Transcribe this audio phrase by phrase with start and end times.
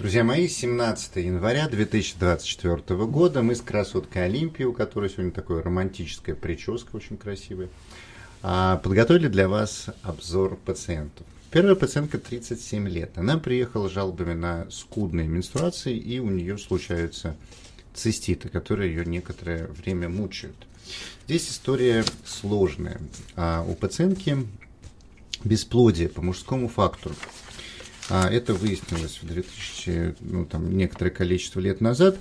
[0.00, 6.34] Друзья мои, 17 января 2024 года мы с красоткой Олимпией, у которой сегодня такая романтическая
[6.34, 7.68] прическа, очень красивая,
[8.40, 11.26] а, подготовили для вас обзор пациентов.
[11.50, 13.18] Первая пациентка 37 лет.
[13.18, 17.36] Она приехала с жалобами на скудные менструации, и у нее случаются
[17.92, 20.56] циститы, которые ее некоторое время мучают.
[21.26, 22.98] Здесь история сложная.
[23.36, 24.46] А у пациентки
[25.44, 27.14] бесплодие по мужскому фактору.
[28.10, 32.18] А это выяснилось в 2000, ну, там, некоторое количество лет назад.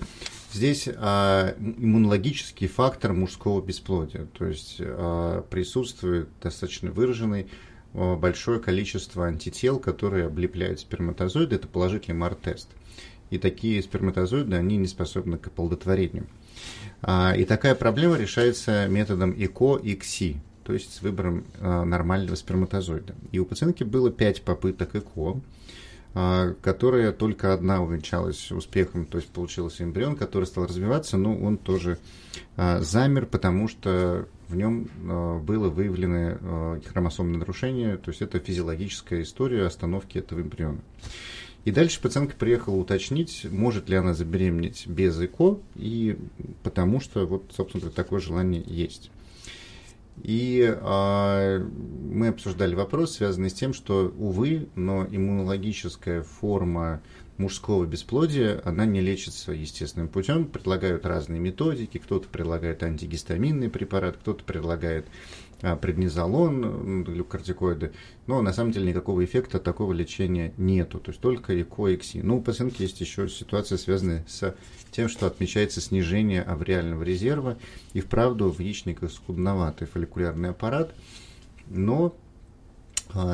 [0.53, 7.47] Здесь а, иммунологический фактор мужского бесплодия, то есть а, присутствует достаточно выраженный
[7.93, 11.55] а, большое количество антител, которые облепляют сперматозоиды.
[11.55, 12.69] Это положительный МАР-тест.
[13.31, 16.27] И такие сперматозоиды, они не способны к оплодотворению.
[17.01, 22.35] А, и такая проблема решается методом ЭКО и КСИ, то есть с выбором а, нормального
[22.35, 23.15] сперматозоида.
[23.31, 25.41] И у пациентки было 5 попыток ЭКО.
[26.13, 31.57] А, которая только одна увенчалась успехом, то есть получился эмбрион, который стал развиваться, но он
[31.57, 31.97] тоже
[32.55, 34.89] а, замер, потому что в нем
[35.43, 40.81] было выявлено хромосомное нарушение, то есть это физиологическая история остановки этого эмбриона.
[41.65, 46.15] И дальше пациентка приехала уточнить, может ли она забеременеть без ЭКО, и
[46.61, 49.09] потому что вот, собственно, такое желание есть.
[50.23, 57.01] И э, мы обсуждали вопрос, связанный с тем, что, увы, но иммунологическая форма
[57.39, 60.45] мужского бесплодия, она не лечится естественным путем.
[60.45, 65.07] Предлагают разные методики, кто-то предлагает антигистаминный препарат, кто-то предлагает
[65.61, 67.93] а, преднизолон, глюкортикоиды,
[68.27, 71.97] но на самом деле никакого эффекта от такого лечения нету, то есть только ЭКО и
[71.97, 72.19] КСИ.
[72.21, 74.55] Ну, у пациентки есть еще ситуация, связанная с
[74.91, 77.57] тем, что отмечается снижение авриального резерва,
[77.93, 80.93] и вправду в яичниках скудноватый фолликулярный аппарат,
[81.67, 82.15] но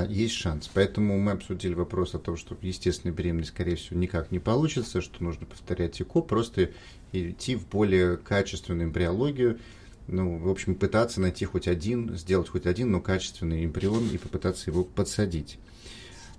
[0.10, 0.70] есть шанс.
[0.74, 5.24] Поэтому мы обсудили вопрос о том, что естественная беременность, скорее всего, никак не получится, что
[5.24, 6.72] нужно повторять ЭКО, просто
[7.12, 9.60] идти в более качественную эмбриологию,
[10.08, 14.70] ну, в общем, пытаться найти хоть один, сделать хоть один, но качественный эмбрион и попытаться
[14.70, 15.58] его подсадить.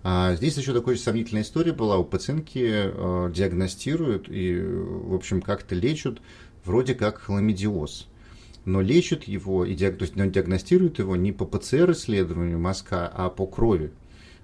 [0.03, 1.99] А здесь еще такая сомнительная история была.
[1.99, 6.21] У пациентки э, диагностируют и, в общем, как-то лечат
[6.65, 8.07] вроде как хламидиоз.
[8.67, 9.97] Но лечат его, и диаг...
[9.97, 13.93] диагностируют его не по ПЦР-исследованию мозга, а по крови.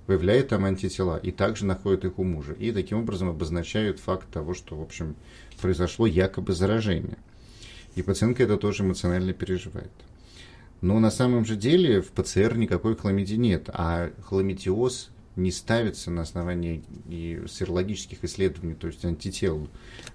[0.06, 2.52] Выявляют там антитела и также находят их у мужа.
[2.52, 5.16] И таким образом обозначают факт того, что, в общем,
[5.60, 7.18] произошло якобы заражение.
[7.96, 9.90] И пациентка это тоже эмоционально переживает.
[10.80, 16.22] Но на самом же деле в ПЦР никакой хламидии нет, а хламидиоз не ставится на
[16.22, 19.68] основании и серологических исследований, то есть антител.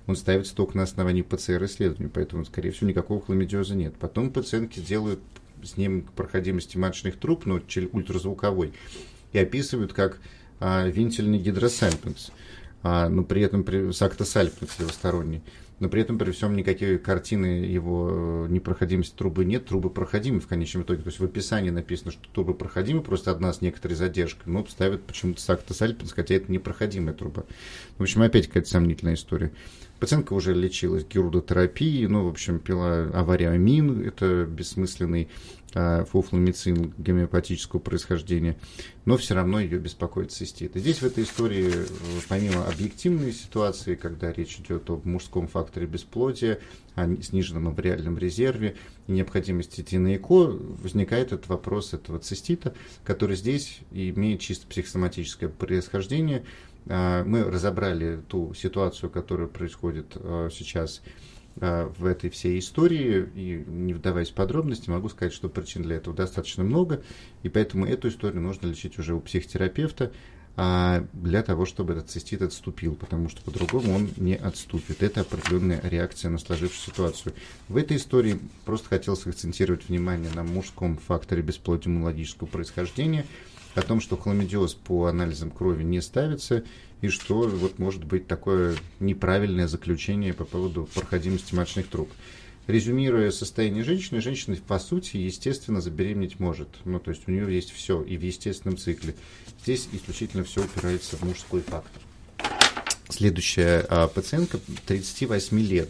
[0.06, 3.96] Он ставится только на основании ПЦР-исследований, поэтому, скорее всего, никакого хламидиоза нет.
[3.98, 5.20] Потом пациентки делают
[5.64, 8.74] снимок проходимости маточных труб, но ну, ультразвуковой,
[9.34, 10.20] и описывают как
[10.60, 12.32] а, винтельный гидросальпинс,
[12.84, 15.42] а, но при этом при, сактосальпинс левосторонний
[15.80, 20.48] но при этом при всем никакие картины его э, непроходимости трубы нет, трубы проходимы в
[20.48, 21.04] конечном итоге.
[21.04, 25.04] То есть в описании написано, что трубы проходимы, просто одна с некоторой задержкой, но ставят
[25.04, 27.44] почему-то Сактос Альпинс, хотя это непроходимая труба.
[27.98, 29.52] В общем, опять какая-то сомнительная история.
[30.00, 35.28] Пациентка уже лечилась гирудотерапией, ну, в общем, пила авариамин, это бессмысленный
[35.74, 38.58] а, фуфломицин гомеопатического происхождения,
[39.06, 40.76] но все равно ее беспокоит цистит.
[40.76, 41.86] И здесь в этой истории, э,
[42.30, 46.60] помимо объективной ситуации, когда речь идет о мужском факторе бесплодия,
[46.96, 48.76] о сниженном авриальном резерве
[49.08, 55.50] и необходимости идти на ЭКО, возникает этот вопрос этого цистита, который здесь имеет чисто психосоматическое
[55.50, 56.44] происхождение,
[56.90, 61.02] мы разобрали ту ситуацию, которая происходит а, сейчас
[61.60, 65.98] а, в этой всей истории, и не вдаваясь в подробности, могу сказать, что причин для
[65.98, 67.04] этого достаточно много,
[67.44, 70.12] и поэтому эту историю нужно лечить уже у психотерапевта,
[71.14, 75.04] для того, чтобы этот цистит отступил, потому что по-другому он не отступит.
[75.04, 77.34] Это определенная реакция на сложившуюся ситуацию.
[77.68, 83.28] В этой истории просто хотелось акцентировать внимание на мужском факторе бесплодия иммунологического происхождения–
[83.76, 86.64] о том, что хламидиоз по анализам крови не ставится,
[87.02, 92.10] и что вот может быть такое неправильное заключение по поводу проходимости маточных труб.
[92.68, 96.68] Резюмируя состояние женщины, женщина по сути естественно забеременеть может.
[96.84, 99.16] Ну, то есть у нее есть все и в естественном цикле.
[99.64, 102.02] Здесь исключительно все упирается в мужской фактор.
[103.10, 105.90] Следующая а, пациентка 38 лет.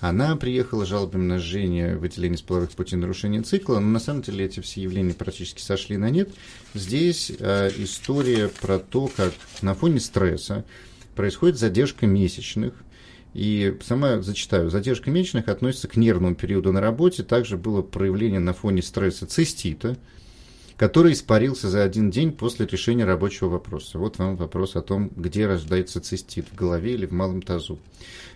[0.00, 4.46] Она приехала жалобами на жжение, выделение с половых путей нарушения цикла, но на самом деле
[4.46, 6.30] эти все явления практически сошли на нет.
[6.72, 10.64] Здесь э, история про то, как на фоне стресса
[11.14, 12.72] происходит задержка месячных,
[13.34, 17.22] и сама зачитаю, задержка месячных относится к нервному периоду на работе.
[17.22, 19.98] Также было проявление на фоне стресса цистита,
[20.80, 23.98] который испарился за один день после решения рабочего вопроса.
[23.98, 27.78] Вот вам вопрос о том, где рождается цистит, в голове или в малом тазу.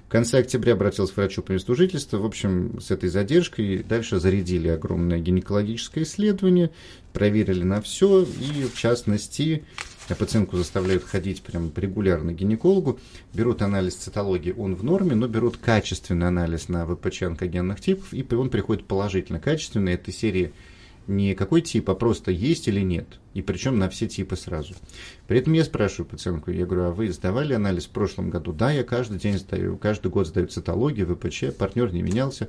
[0.07, 2.19] В конце октября обратился к врачу по месту жительства.
[2.19, 6.71] В общем, с этой задержкой дальше зарядили огромное гинекологическое исследование,
[7.15, 9.65] проверили на все, и в частности
[10.19, 13.01] пациентку заставляют ходить прям регулярно к гинекологу,
[13.33, 18.23] берут анализ цитологии, он в норме, но берут качественный анализ на ВПЧ онкогенных типов, и
[18.35, 19.95] он приходит положительно качественный.
[19.95, 20.53] Этой серии
[21.07, 23.07] не какой тип, а просто есть или нет.
[23.35, 24.75] И причем на все типы сразу.
[25.27, 28.53] При этом я спрашиваю пациентку, я говорю, а вы сдавали анализ в прошлом году?
[28.53, 32.49] Да, я каждый день сдаю, каждый год сдаю цитологию, ВПЧ, партнер не менялся.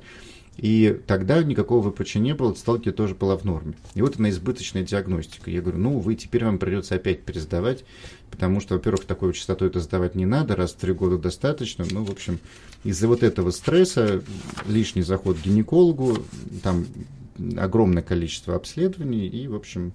[0.56, 3.74] И тогда никакого ВПЧ не было, цитология тоже была в норме.
[3.94, 5.50] И вот она избыточная диагностика.
[5.50, 7.84] Я говорю, ну, вы теперь вам придется опять пересдавать,
[8.30, 11.84] потому что, во-первых, такой частотой это сдавать не надо, раз в три года достаточно.
[11.90, 12.38] Ну, в общем,
[12.84, 14.22] из-за вот этого стресса
[14.66, 16.18] лишний заход к гинекологу,
[16.62, 16.86] там
[17.56, 19.92] огромное количество обследований, и, в общем,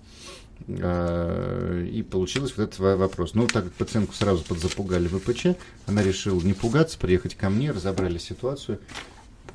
[0.68, 3.34] а, и получилось вот этот вопрос.
[3.34, 5.58] Ну, так как пациентку сразу подзапугали ВПЧ,
[5.88, 8.80] она решила не пугаться, приехать ко мне, разобрали ситуацию,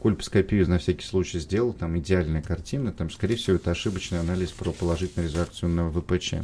[0.00, 4.70] кольпоскопию на всякий случай сделал, там идеальная картина, там, скорее всего, это ошибочный анализ про
[4.70, 6.34] положительную реакцию на ВПЧ.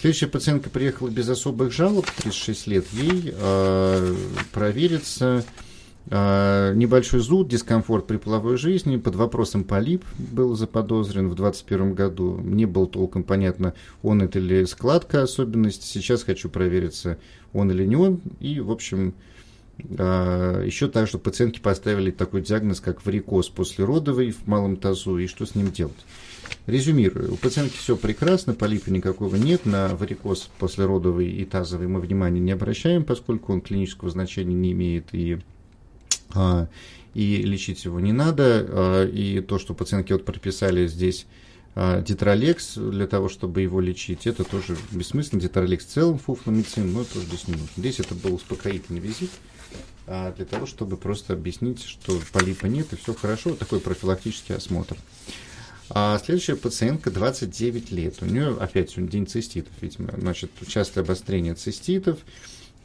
[0.00, 4.16] Следующая пациентка приехала без особых жалоб, 36 лет ей, э,
[4.52, 5.44] провериться
[6.10, 12.38] небольшой зуд, дискомфорт при половой жизни, под вопросом полип был заподозрен в 2021 году.
[12.40, 15.82] Не было толком понятно, он это или складка особенность.
[15.82, 17.18] Сейчас хочу провериться,
[17.52, 18.20] он или не он.
[18.40, 19.14] И, в общем,
[19.98, 25.26] а, еще так, что пациентки поставили такой диагноз, как варикоз послеродовый в малом тазу, и
[25.26, 25.94] что с ним делать.
[26.66, 32.40] Резюмирую, у пациентки все прекрасно, полипа никакого нет, на варикоз послеродовый и тазовый мы внимания
[32.40, 35.53] не обращаем, поскольку он клинического значения не имеет и а,
[37.14, 38.66] и лечить его не надо.
[38.68, 41.26] А, и то, что пациентки вот прописали здесь
[41.76, 45.42] детролекс для того, чтобы его лечить, это тоже бессмысленно.
[45.42, 47.68] Детролекс в целом фуфломицин, но тоже здесь не нужно.
[47.76, 49.30] Здесь это был успокоительный визит
[50.06, 53.56] для того, чтобы просто объяснить, что полипа нет и все хорошо.
[53.56, 54.96] Такой профилактический осмотр.
[55.90, 58.22] А следующая пациентка 29 лет.
[58.22, 60.14] У нее опять день циститов, видимо.
[60.16, 62.20] Значит, частое обострение циститов.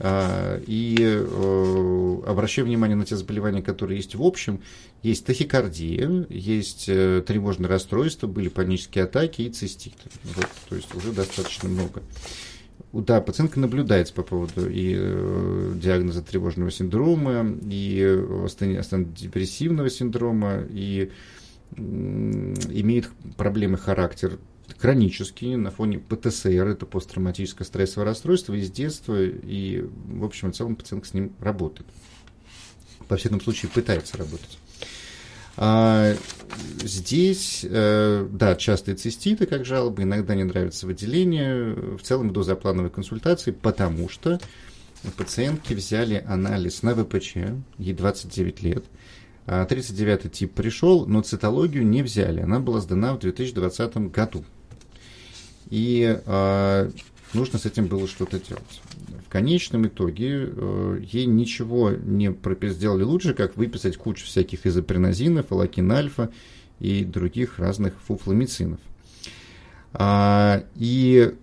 [0.01, 4.61] А, и э, обращаю внимание на те заболевания, которые есть в общем.
[5.03, 9.95] Есть тахикардия, есть э, тревожное расстройство, были панические атаки и цистит.
[10.23, 12.01] Вот, то есть уже достаточно много.
[12.93, 18.17] Да, пациентка наблюдается по поводу и э, диагноза тревожного синдрома, и
[19.13, 21.11] депрессивного синдрома, и
[21.77, 24.39] имеет проблемы характер
[24.77, 30.75] хронические на фоне ПТСР, это посттравматическое стрессовое расстройство из детства, и, в общем, в целом
[30.75, 31.87] пациент с ним работает.
[33.07, 34.59] Во всяком случае, пытается работать.
[35.57, 36.15] А,
[36.83, 42.89] здесь, э, да, частые циститы, как жалобы, иногда не нравится выделение, в целом до заплановой
[42.89, 44.39] консультации, потому что
[45.17, 47.35] пациентки взяли анализ на ВПЧ,
[47.77, 48.85] ей 29 лет,
[49.45, 54.45] 39 а тип пришел, но цитологию не взяли, она была сдана в 2020 году
[55.69, 56.91] и э,
[57.33, 58.81] нужно с этим было что-то делать.
[59.25, 62.35] В конечном итоге э, ей ничего не
[62.69, 66.31] сделали лучше, как выписать кучу всяких изопринозинов, алакин-альфа
[66.79, 68.79] и других разных фуфломицинов.
[69.93, 71.33] А, и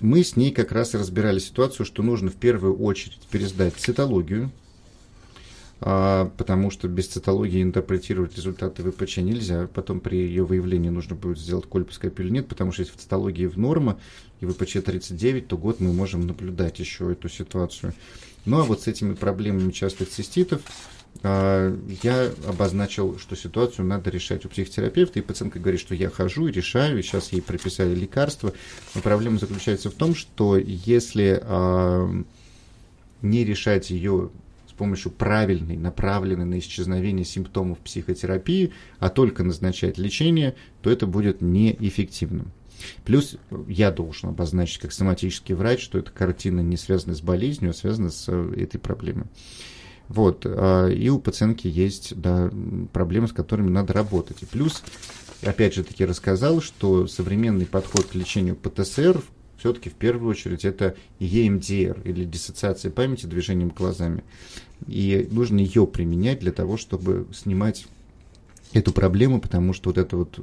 [0.00, 4.50] мы с ней как раз разбирали ситуацию, что нужно в первую очередь пересдать цитологию,
[5.82, 9.68] потому что без цитологии интерпретировать результаты ВПЧ нельзя.
[9.74, 13.46] Потом при ее выявлении нужно будет сделать кольпоскопию или нет, потому что если в цитологии
[13.46, 13.98] в норма
[14.40, 17.94] и ВПЧ 39, то год мы можем наблюдать еще эту ситуацию.
[18.44, 20.62] Ну а вот с этими проблемами частых циститов
[21.22, 26.48] а, я обозначил, что ситуацию надо решать у психотерапевта, и пациентка говорит, что я хожу
[26.48, 28.52] и решаю, и сейчас ей прописали лекарства.
[28.94, 32.08] Но проблема заключается в том, что если а,
[33.20, 34.30] не решать ее
[34.72, 41.42] с помощью правильной, направленной на исчезновение симптомов психотерапии, а только назначать лечение, то это будет
[41.42, 42.52] неэффективным.
[43.04, 43.36] Плюс
[43.68, 48.10] я должен обозначить как соматический врач, что эта картина не связана с болезнью, а связана
[48.10, 49.26] с э, этой проблемой.
[50.08, 50.46] Вот.
[50.46, 52.50] А, и у пациентки есть да,
[52.94, 54.42] проблемы, с которыми надо работать.
[54.42, 54.82] И плюс,
[55.42, 59.22] опять же таки, рассказал, что современный подход к лечению ПТСР
[59.62, 64.24] все-таки в первую очередь это EMDR или диссоциация памяти движением глазами.
[64.88, 67.86] И нужно ее применять для того, чтобы снимать
[68.72, 70.40] эту проблему, потому что вот это вот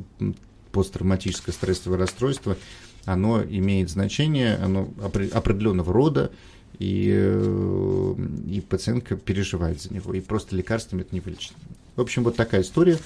[0.72, 2.56] посттравматическое стрессовое расстройство,
[3.04, 4.90] оно имеет значение, оно
[5.34, 6.32] определенного рода,
[6.78, 8.16] и, э,
[8.48, 11.52] и пациентка переживает за него, и просто лекарствами это не вылечит.
[11.98, 12.98] В общем, вот такая история.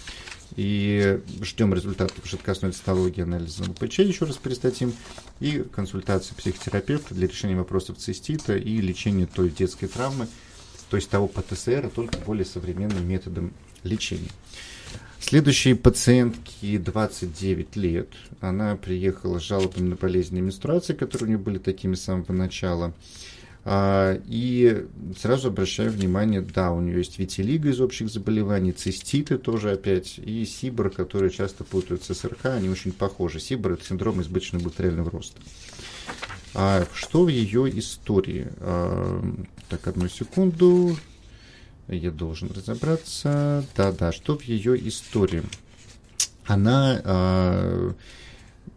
[0.56, 4.94] И ждем результатов жидкостной цитологии, анализа ПЧ, еще раз перестатим,
[5.40, 10.28] и консультации психотерапевта для решения вопросов цистита и лечения той детской травмы,
[10.90, 13.52] то есть того ПТСР, только более современным методом
[13.84, 14.30] лечения.
[15.20, 18.10] Следующей пациентке 29 лет.
[18.42, 22.94] Она приехала с жалобами на болезненные менструации, которые у нее были такими с самого начала.
[23.65, 24.86] А, и
[25.17, 30.46] сразу обращаю внимание, да, у нее есть витилиго из общих заболеваний, циститы тоже опять, и
[30.46, 33.39] сибр, которые часто путают с СРК, они очень похожи.
[33.39, 35.39] Сибр– это синдром избыточного бактериального роста.
[36.53, 38.48] А что в ее истории?
[38.60, 39.24] А,
[39.70, 40.98] так, одну секунду.
[41.88, 43.65] Я должен разобраться.
[43.75, 45.43] Да-да, что в ее истории?
[46.46, 47.93] Она а,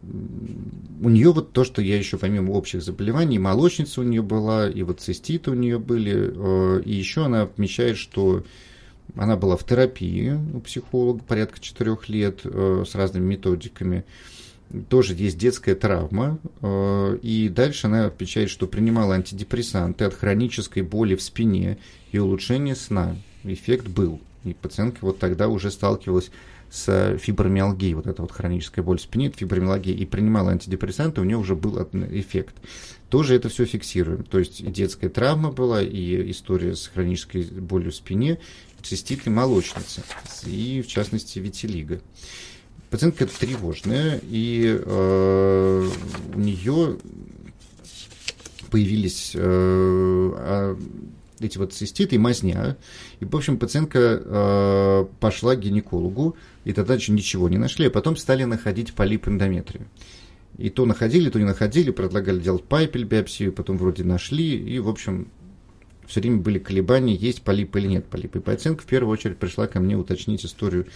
[0.02, 4.82] у нее вот то, что я еще помимо общих заболеваний, молочница у нее была, и
[4.82, 8.44] вот циститы у нее были, э, и еще она отмечает, что
[9.14, 14.04] она была в терапии у психолога порядка четырех лет э, с разными методиками.
[14.88, 16.38] Тоже есть детская травма.
[16.60, 21.78] Э, и дальше она отмечает, что принимала антидепрессанты от хронической боли в спине
[22.12, 23.16] и улучшения сна.
[23.44, 24.20] Эффект был.
[24.44, 26.30] И пациентка вот тогда уже сталкивалась
[26.70, 31.37] с фибромиалгией, вот эта вот хроническая боль в спине, фибромиалгия, и принимала антидепрессанты, у нее
[31.37, 31.80] уже был
[32.11, 32.56] эффект.
[33.08, 34.25] Тоже это все фиксируем.
[34.25, 38.38] То есть и детская травма была, и история с хронической болью в спине,
[38.82, 40.02] цистит и молочница,
[40.44, 42.00] и в частности витилиго.
[42.90, 45.90] Пациентка тревожная, и э,
[46.35, 46.96] у нее
[48.70, 50.78] появились э, а,
[51.40, 52.76] эти вот циститы и мазня.
[53.20, 58.16] И, в общем, пациентка э, пошла к гинекологу, и тогда ничего не нашли, а потом
[58.16, 59.87] стали находить полип эндометрию.
[60.58, 64.88] И то находили, то не находили, предлагали делать пайпель биопсию, потом вроде нашли, и, в
[64.88, 65.28] общем,
[66.06, 68.38] все время были колебания, есть полип или нет полипа.
[68.38, 70.86] И пациентка в первую очередь пришла ко мне уточнить историю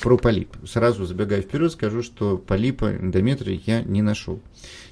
[0.00, 0.54] про полип.
[0.66, 4.40] Сразу забегая вперед, скажу, что полипа эндометрия я не нашел.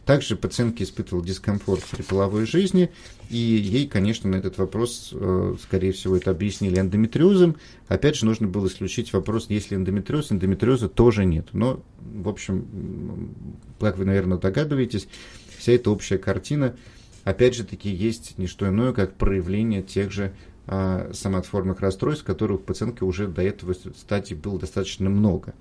[0.05, 2.91] Также пациентка испытывала дискомфорт при половой жизни,
[3.31, 7.57] и ей, конечно, на этот вопрос, э, скорее всего, это объяснили эндометриозом.
[7.89, 10.31] Опять же, нужно было исключить вопрос, есть ли эндометриоз.
[10.31, 11.49] Эндометриоза тоже нет.
[11.53, 13.35] Но, в общем,
[13.81, 15.09] как вы, наверное, догадываетесь,
[15.59, 16.77] вся эта общая картина,
[17.25, 20.33] опять же таки, есть не что иное, как проявление тех же
[20.67, 25.55] а, самоотформных расстройств, которых у пациентки уже до этого стадии было достаточно много.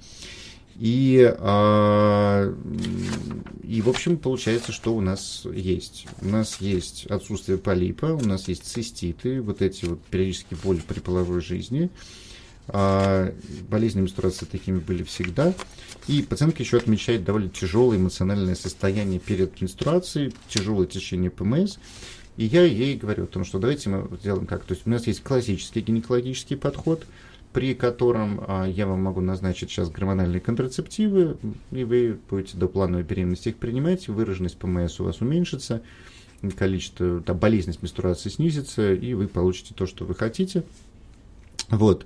[0.76, 2.54] И, а,
[3.64, 6.08] и, в общем, получается, что у нас есть.
[6.22, 11.00] У нас есть отсутствие полипа, у нас есть циститы, вот эти вот периодические боли при
[11.00, 11.90] половой жизни.
[12.68, 13.34] А,
[13.70, 15.54] болезни менструации такими были всегда.
[16.08, 21.78] И пациентка еще отмечает довольно тяжелое эмоциональное состояние перед менструацией, тяжелое течение ПМС.
[22.36, 24.64] И я ей говорю о том, что давайте мы сделаем как.
[24.66, 27.06] То есть у нас есть классический гинекологический подход–
[27.54, 31.38] при котором а, я вам могу назначить сейчас гормональные контрацептивы,
[31.72, 35.84] и вы будете до плановой беременности их принимать, выраженность ПМС у вас уменьшится,
[36.58, 40.64] количество, там, болезненность менструации снизится, и вы получите то, что вы хотите.
[41.70, 42.06] Вот.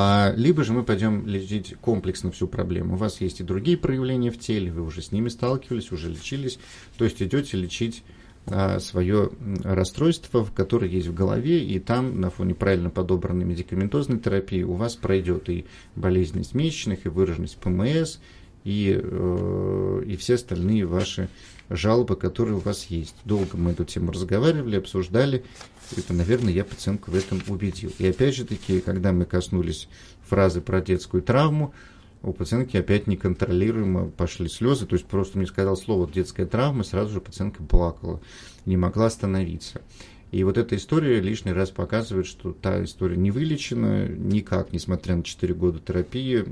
[0.00, 2.94] А, либо же мы пойдем лечить комплексно всю проблему.
[2.94, 6.60] У вас есть и другие проявления в теле, вы уже с ними сталкивались, уже лечились,
[6.96, 8.04] то есть идете лечить
[8.46, 9.32] а, свое
[9.64, 14.94] расстройство, которое есть в голове, и там на фоне правильно подобранной медикаментозной терапии у вас
[14.94, 18.18] пройдет и болезненность месячных, и выраженность ПМС,
[18.62, 21.28] и, э, и все остальные ваши
[21.68, 23.14] жалобы, которые у вас есть.
[23.24, 25.44] Долго мы эту тему разговаривали, обсуждали,
[25.96, 27.92] и, наверное, я пациентку в этом убедил.
[27.98, 29.88] И опять же таки, когда мы коснулись
[30.26, 31.74] фразы про детскую травму,
[32.22, 37.12] у пациентки опять неконтролируемо пошли слезы, то есть просто мне сказал слово детская травма, сразу
[37.12, 38.20] же пациентка плакала,
[38.66, 39.80] не могла остановиться.
[40.30, 45.22] И вот эта история лишний раз показывает, что та история не вылечена никак, несмотря на
[45.22, 46.44] 4 года терапии,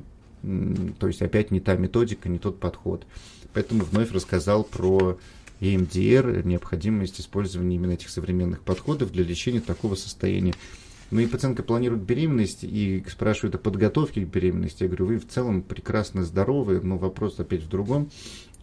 [0.98, 3.06] то есть опять не та методика, не тот подход.
[3.52, 5.18] Поэтому вновь рассказал про
[5.60, 10.54] EMDR, необходимость использования именно этих современных подходов для лечения такого состояния.
[11.10, 14.82] Ну и пациентка планирует беременность и спрашивает о подготовке к беременности.
[14.82, 18.10] Я говорю, вы в целом прекрасно здоровы, но вопрос опять в другом,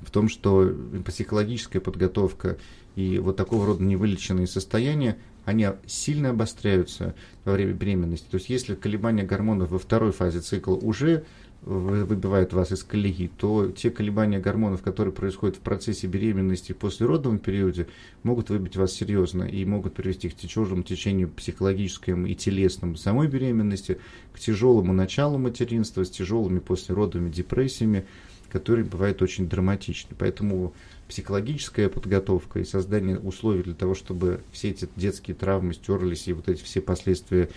[0.02, 0.76] в том, что
[1.06, 2.58] психологическая подготовка
[2.96, 8.28] и вот такого рода невылеченные состояния, они сильно обостряются во время беременности.
[8.30, 11.24] То есть если колебания гормонов во второй фазе цикла уже
[11.66, 17.06] выбивают вас из колеи, то те колебания гормонов, которые происходят в процессе беременности и после
[17.06, 17.88] родовом периоде,
[18.24, 24.00] могут выбить вас серьезно и могут привести к тяжелому течению психологическому и телесному самой беременности,
[24.34, 28.06] к тяжелому началу материнства, с тяжелыми послеродовыми депрессиями,
[28.52, 30.16] которые бывают очень драматичны.
[30.20, 30.74] Поэтому
[31.08, 36.50] психологическая подготовка и создание условий для того, чтобы все эти детские травмы стерлись и вот
[36.50, 37.50] эти все последствия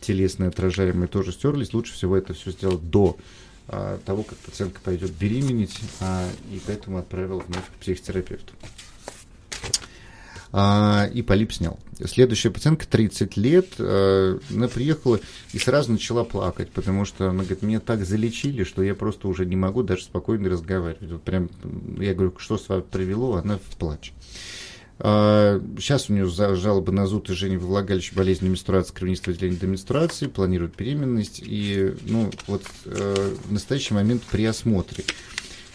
[0.00, 3.16] телесные отражаемые тоже стерлись, лучше всего это все сделать до
[4.04, 8.54] того, как пациентка пойдет беременеть, а, и поэтому отправил вновь к психотерапевту.
[10.50, 11.78] А, и полип снял.
[12.04, 15.20] Следующая пациентка, 30 лет, а, она приехала
[15.52, 19.44] и сразу начала плакать, потому что она говорит, меня так залечили, что я просто уже
[19.44, 21.10] не могу даже спокойно разговаривать.
[21.10, 21.50] Вот прям,
[21.98, 24.12] я говорю, что с вами привело, она в плач.
[25.00, 30.26] Сейчас у нее жалобы на зуд и во влагалище, болезнь менструации, кровянистого отделения до менструации,
[30.26, 31.40] планирует беременность.
[31.44, 35.04] И ну, вот э, в настоящий момент при осмотре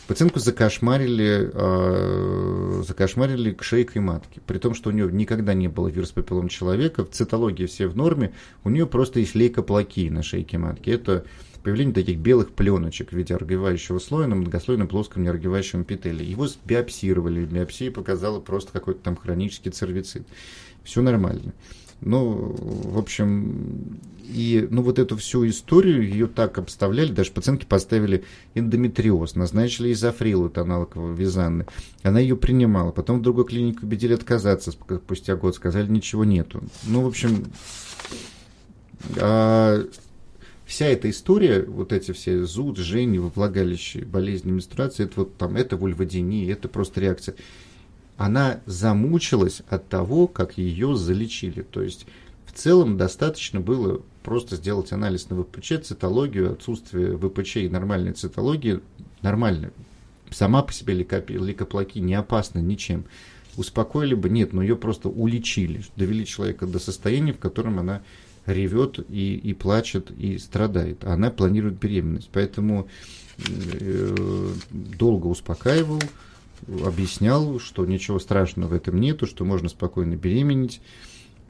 [0.08, 4.42] пациентку закошмарили, э, закошмарили шейкой матки.
[4.46, 7.96] При том, что у нее никогда не было вирус папиллом человека, в цитологии все в
[7.96, 8.34] норме,
[8.66, 10.90] у нее просто есть лейкоплакия на шейке матки.
[10.90, 11.26] Это
[11.64, 16.26] появление таких белых пленочек в виде оргивающего слоя на многослойном плоском неоргивающем эпителии.
[16.26, 20.28] Его биопсировали, биопсия показала просто какой-то там хронический цервицит.
[20.84, 21.54] Все нормально.
[22.02, 28.26] Ну, в общем, и ну, вот эту всю историю, ее так обставляли, даже пациентки поставили
[28.56, 31.66] эндометриоз, назначили изофрил, это аналог Визанны.
[32.02, 36.62] Она ее принимала, потом в другой клинике убедили отказаться спустя год, сказали, ничего нету.
[36.84, 37.46] Ну, в общем,
[39.18, 39.86] а
[40.66, 45.78] вся эта история, вот эти все зуд, жжение влагалище, болезни менструации, это вот там, это
[45.78, 47.36] вульводиния, это просто реакция.
[48.18, 51.62] Она замучилась от того, как ее залечили.
[51.62, 52.06] То есть
[52.46, 58.80] в целом достаточно было просто сделать анализ на ВПЧ, цитологию, отсутствие ВПЧ и нормальной цитологии,
[59.22, 59.72] нормально.
[60.30, 63.06] Сама по себе лейкоплаки не опасна ничем.
[63.56, 68.02] Успокоили бы, нет, но ее просто уличили, довели человека до состояния, в котором она
[68.46, 71.04] ревет и, и плачет и страдает.
[71.04, 72.30] Она планирует беременность.
[72.32, 72.88] Поэтому
[73.38, 76.02] э, долго успокаивал,
[76.86, 80.82] объяснял, что ничего страшного в этом нету, что можно спокойно беременеть.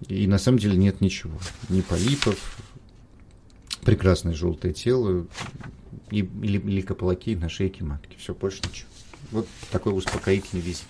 [0.08, 1.38] И на самом деле нет ничего.
[1.70, 2.58] Ни полипов,
[3.84, 5.26] прекрасное желтое тело
[6.12, 8.16] и, или лейкоплакей на шейке матки.
[8.18, 8.90] Все, больше ничего.
[9.32, 10.86] Вот такой успокоительный визит.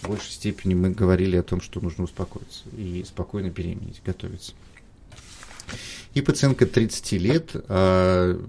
[0.00, 4.52] В большей степени мы говорили о том, что нужно успокоиться и спокойно беременеть, готовиться.
[6.14, 8.40] И пациентка 30 лет а,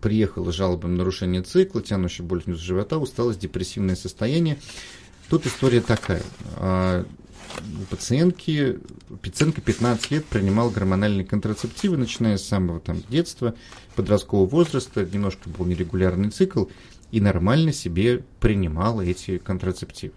[0.00, 4.58] приехала с жалобами на нарушение цикла, тянущая боль внизу живота, усталость, депрессивное состояние.
[5.28, 6.22] Тут история такая.
[6.56, 7.04] А,
[7.60, 8.78] у пациентки,
[9.22, 13.54] пациентка 15 лет принимала гормональные контрацептивы, начиная с самого там, детства,
[13.96, 16.66] подросткового возраста, немножко был нерегулярный цикл,
[17.10, 20.14] и нормально себе принимала эти контрацептивы.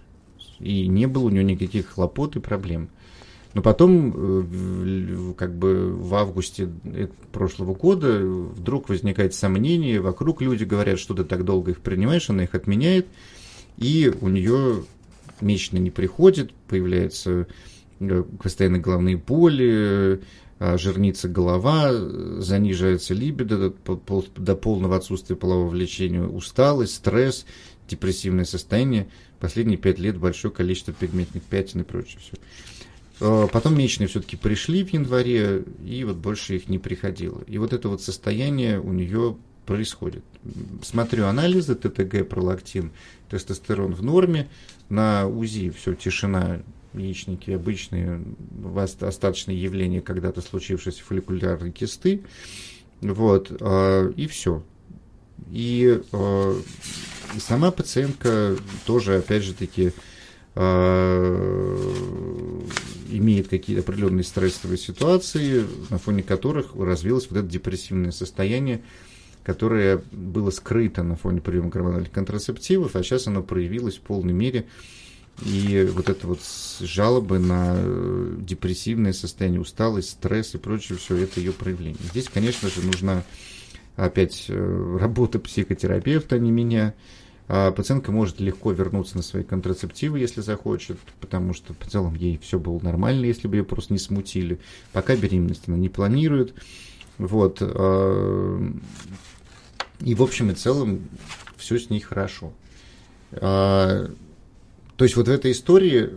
[0.60, 2.90] И не было у нее никаких хлопот и проблем.
[3.54, 6.70] Но потом, э, как бы в августе
[7.32, 12.44] прошлого года, вдруг возникает сомнение, вокруг люди говорят, что ты так долго их принимаешь, она
[12.44, 13.08] их отменяет,
[13.78, 14.84] и у нее
[15.42, 17.48] месячно не приходит, появляются
[18.00, 20.22] э, постоянно головные боли,
[20.60, 27.46] э, жирнится голова, занижается либидо до полного отсутствия полового влечения, усталость, стресс,
[27.88, 29.08] депрессивное состояние.
[29.40, 32.34] Последние пять лет большое количество пигментных пятен и прочее все.
[33.20, 37.42] Э, потом месячные все-таки пришли в январе, и вот больше их не приходило.
[37.48, 40.24] И вот это вот состояние у нее происходит.
[40.84, 42.92] Смотрю анализы, ТТГ, пролактин,
[43.30, 44.48] тестостерон в норме,
[44.90, 46.62] на УЗИ все, тишина,
[46.94, 48.24] яичники обычные,
[49.02, 52.22] остаточные явления когда-то случившиеся фолликулярной кисты,
[53.02, 54.64] вот, э, и все.
[55.52, 56.02] Э, и
[57.40, 59.92] сама пациентка тоже, опять же таки,
[63.10, 68.82] имеет какие-то определенные стрессовые ситуации, на фоне которых развилось вот это депрессивное состояние,
[69.44, 74.66] которое было скрыто на фоне приема гормональных контрацептивов, а сейчас оно проявилось в полной мере.
[75.46, 76.40] И вот это вот
[76.80, 82.02] жалобы на э, депрессивное состояние, усталость, стресс и прочее, все это ее проявление.
[82.12, 83.24] Здесь, конечно же, нужна
[83.96, 86.96] опять э, работа психотерапевта, а не меня,
[87.48, 92.60] пациентка может легко вернуться на свои контрацептивы, если захочет, потому что в целом ей все
[92.60, 94.60] было нормально, если бы ее просто не смутили.
[94.92, 96.54] Пока беременность она не планирует.
[97.18, 97.60] Вот.
[97.62, 98.74] А,
[100.02, 101.08] и в общем и целом
[101.56, 102.52] все с ней хорошо.
[103.32, 104.10] А,
[104.98, 106.10] то есть вот в этой истории,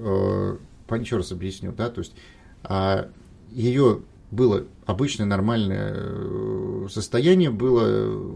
[1.00, 2.14] еще раз объясню, да, то есть
[3.52, 8.32] ее было обычное нормальное э, состояние, было,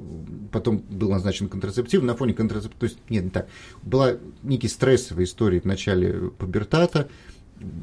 [0.50, 3.48] потом был назначен контрацептив, на фоне контрацептива, то есть, нет, не так,
[3.82, 7.08] была некий стрессовая история в начале пубертата,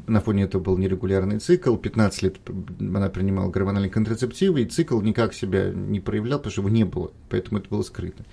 [0.06, 2.36] на фоне этого был нерегулярный цикл, 15 лет
[2.78, 7.12] она принимала гормональные контрацептивы, и цикл никак себя не проявлял, потому что его не было,
[7.30, 8.24] поэтому это было скрыто.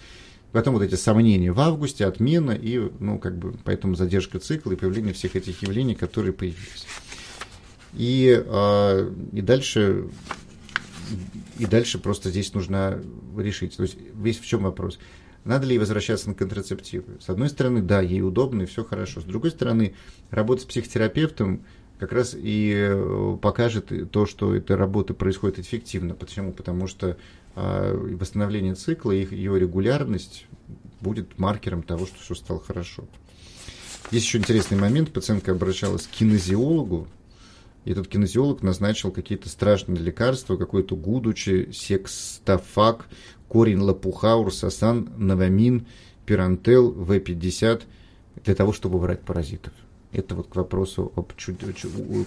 [0.51, 4.75] Потом вот эти сомнения в августе, отмена, и, ну, как бы, поэтому задержка цикла и
[4.75, 6.87] появление всех этих явлений, которые появились.
[7.93, 10.05] И, а, и дальше
[11.57, 13.01] и дальше просто здесь нужно
[13.37, 13.75] решить.
[13.77, 14.99] То есть весь в чем вопрос?
[15.43, 17.17] Надо ли возвращаться на контрацептивы?
[17.19, 19.21] С одной стороны, да, ей удобно и все хорошо.
[19.21, 19.95] С другой стороны,
[20.29, 21.65] работа с психотерапевтом
[21.97, 26.13] как раз и э, покажет то, что эта работа происходит эффективно.
[26.13, 26.53] Почему?
[26.53, 27.17] Потому что
[27.55, 30.45] э, восстановление цикла и ее регулярность
[31.01, 33.05] будет маркером того, что все стало хорошо.
[34.11, 35.11] Есть еще интересный момент.
[35.11, 37.07] Пациентка обращалась к кинезиологу,
[37.85, 43.05] и этот кинезиолог назначил какие-то страшные лекарства, какой-то гудучи, секстафак,
[43.47, 45.87] корень лопуха, урсасан, новамин,
[46.25, 47.83] пирантел, В50
[48.43, 49.73] для того, чтобы убрать паразитов.
[50.11, 51.63] Это вот к вопросу об чуд...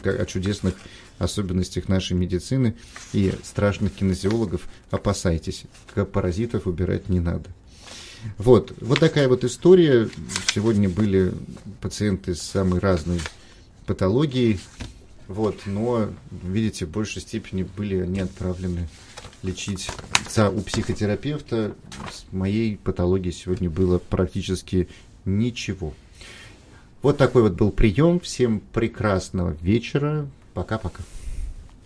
[0.05, 0.75] о чудесных
[1.19, 2.77] особенностях нашей медицины
[3.12, 4.69] и страшных кинезиологов.
[4.91, 5.65] Опасайтесь,
[6.12, 7.51] паразитов убирать не надо.
[8.38, 10.09] Вот, вот такая вот история.
[10.55, 11.33] Сегодня были
[11.81, 13.21] пациенты с самой разной
[13.87, 14.61] патологией.
[15.33, 18.87] Вот, но, видите, в большей степени были они отправлены
[19.42, 19.88] лечить
[20.37, 21.75] у психотерапевта.
[22.11, 24.88] С моей патологией сегодня было практически
[25.25, 25.95] ничего.
[27.01, 28.21] Вот такой вот был прием.
[28.21, 30.29] Всем прекрасного вечера.
[30.53, 31.03] Пока-пока.